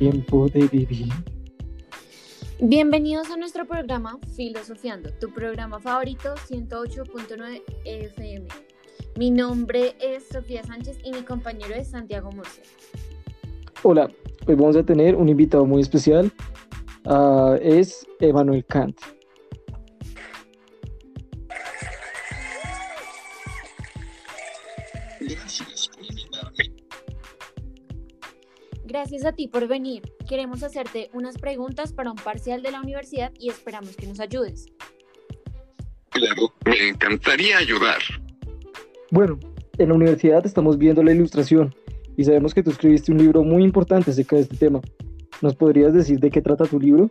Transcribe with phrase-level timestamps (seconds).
[0.00, 1.08] tiempo de vivir.
[2.58, 8.46] Bienvenidos a nuestro programa Filosofiando, tu programa favorito 108.9 FM.
[9.18, 12.62] Mi nombre es Sofía Sánchez y mi compañero es Santiago Murcia.
[13.82, 14.10] Hola,
[14.46, 16.32] hoy vamos a tener un invitado muy especial.
[17.04, 18.96] ah, es Emanuel Kant.
[28.90, 30.02] Gracias a ti por venir.
[30.28, 34.66] Queremos hacerte unas preguntas para un parcial de la universidad y esperamos que nos ayudes.
[36.08, 38.00] Claro, me encantaría ayudar.
[39.12, 39.38] Bueno,
[39.78, 41.72] en la universidad estamos viendo la ilustración
[42.16, 44.80] y sabemos que tú escribiste un libro muy importante acerca de este tema.
[45.40, 47.08] ¿Nos podrías decir de qué trata tu libro?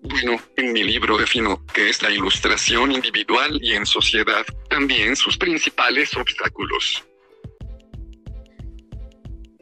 [0.00, 5.36] Bueno, en mi libro defino qué es la ilustración individual y en sociedad, también sus
[5.36, 7.04] principales obstáculos.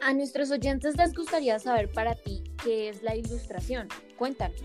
[0.08, 3.88] A nuestros oyentes les gustaría saber para ti qué es la ilustración.
[4.16, 4.58] Cuéntanos.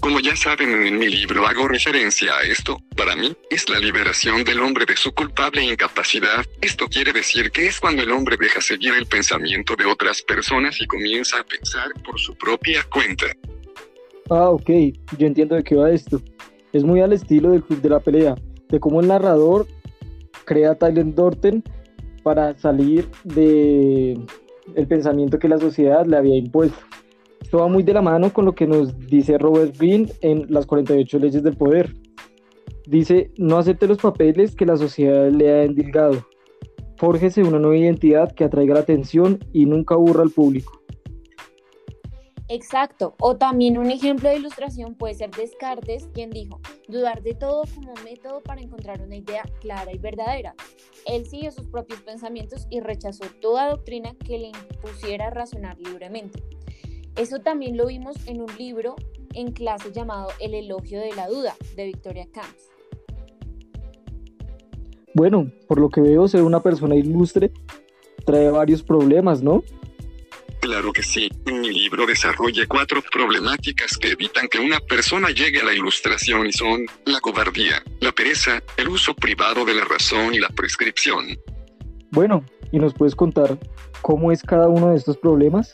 [0.00, 2.78] Como ya saben, en mi libro hago referencia a esto.
[2.96, 6.44] Para mí, es la liberación del hombre de su culpable incapacidad.
[6.60, 10.80] Esto quiere decir que es cuando el hombre deja seguir el pensamiento de otras personas
[10.80, 13.26] y comienza a pensar por su propia cuenta.
[14.30, 14.68] Ah, ok,
[15.16, 16.20] yo entiendo de qué va esto.
[16.72, 18.34] Es muy al estilo del Club de la Pelea,
[18.68, 19.68] de cómo el narrador
[20.44, 21.62] crea talent Dorten
[22.28, 24.12] para salir de
[24.74, 26.76] el pensamiento que la sociedad le había impuesto.
[27.40, 30.66] Esto va muy de la mano con lo que nos dice Robert Greene en las
[30.66, 31.94] 48 leyes del poder.
[32.86, 36.26] Dice, no acepte los papeles que la sociedad le ha endilgado.
[36.98, 40.77] Fórjese una nueva identidad que atraiga la atención y nunca aburra al público.
[42.48, 43.14] Exacto.
[43.20, 47.92] O también un ejemplo de ilustración puede ser Descartes, quien dijo, dudar de todo como
[48.04, 50.54] método para encontrar una idea clara y verdadera.
[51.06, 56.42] Él siguió sus propios pensamientos y rechazó toda doctrina que le impusiera razonar libremente.
[57.16, 58.96] Eso también lo vimos en un libro
[59.34, 62.70] en clase llamado El elogio de la duda, de Victoria Camps.
[65.14, 67.50] Bueno, por lo que veo, ser una persona ilustre
[68.24, 69.64] trae varios problemas, ¿no?
[70.68, 75.60] Claro que sí, en mi libro desarrollé cuatro problemáticas que evitan que una persona llegue
[75.60, 80.34] a la ilustración y son la cobardía, la pereza, el uso privado de la razón
[80.34, 81.38] y la prescripción.
[82.10, 83.58] Bueno, ¿y nos puedes contar
[84.02, 85.72] cómo es cada uno de estos problemas?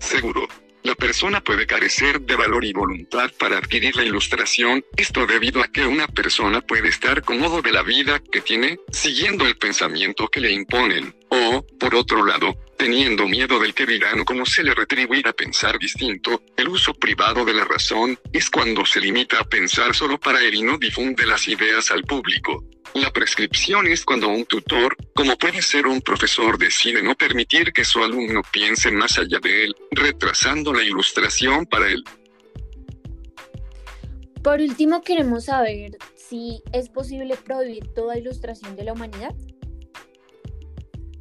[0.00, 0.48] Seguro.
[0.82, 5.68] La persona puede carecer de valor y voluntad para adquirir la ilustración, esto debido a
[5.68, 10.40] que una persona puede estar cómodo de la vida que tiene, siguiendo el pensamiento que
[10.40, 14.72] le imponen, o, por otro lado, teniendo miedo del que dirán o cómo se le
[14.72, 19.94] retribuirá pensar distinto, el uso privado de la razón, es cuando se limita a pensar
[19.94, 22.64] solo para él y no difunde las ideas al público.
[22.94, 27.84] La prescripción es cuando un tutor, como puede ser un profesor, decide no permitir que
[27.84, 32.04] su alumno piense más allá de él, retrasando la ilustración para él.
[34.42, 39.34] Por último, queremos saber si es posible prohibir toda ilustración de la humanidad.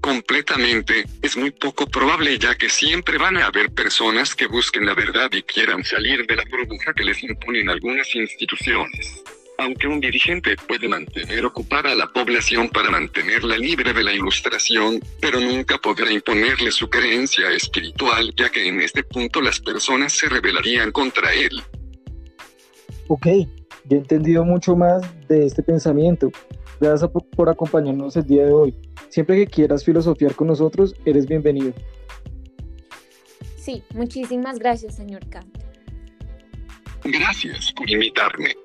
[0.07, 4.94] Completamente, es muy poco probable ya que siempre van a haber personas que busquen la
[4.94, 9.22] verdad y quieran salir de la burbuja que les imponen algunas instituciones.
[9.57, 15.01] Aunque un dirigente puede mantener ocupada a la población para mantenerla libre de la ilustración,
[15.19, 20.29] pero nunca podrá imponerle su creencia espiritual ya que en este punto las personas se
[20.29, 21.62] rebelarían contra él.
[23.09, 23.47] Ok, he
[23.90, 26.31] entendido mucho más de este pensamiento.
[26.80, 28.76] Gracias por, por acompañarnos el día de hoy.
[29.10, 31.74] Siempre que quieras filosofiar con nosotros, eres bienvenido.
[33.58, 35.58] Sí, muchísimas gracias, señor Kant.
[37.04, 38.56] Gracias por invitarme.